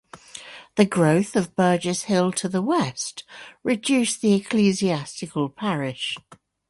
The 0.77 0.85
growth 0.85 1.35
of 1.35 1.55
Burgess 1.55 2.05
Hill 2.05 2.31
to 2.31 2.49
the 2.49 2.63
west 2.63 3.23
reduced 3.63 4.23
the 4.23 4.33
ecclesiastical 4.33 5.47
parish. 5.49 6.17